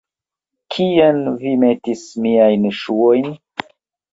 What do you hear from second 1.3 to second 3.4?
vi metis miajn ŝuojn?